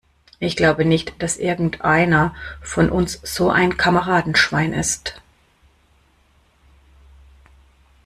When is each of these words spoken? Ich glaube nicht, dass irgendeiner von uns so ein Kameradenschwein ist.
Ich 0.39 0.55
glaube 0.55 0.83
nicht, 0.83 1.21
dass 1.21 1.37
irgendeiner 1.37 2.33
von 2.63 2.89
uns 2.89 3.19
so 3.23 3.51
ein 3.51 3.77
Kameradenschwein 3.77 4.73
ist. 4.73 5.21